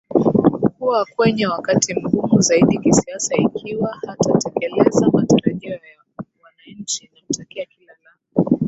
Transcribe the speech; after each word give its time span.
kuwa 0.77 1.05
kwenye 1.15 1.47
wakati 1.47 1.93
mgumu 1.93 2.41
zaidi 2.41 2.77
kisiasa 2.79 3.35
ikiwa 3.35 3.95
hatatekeleza 4.01 5.07
matarajio 5.13 5.71
ya 5.71 5.79
wananchi 6.43 7.09
Namtakia 7.15 7.65
kila 7.65 7.93
la 8.05 8.57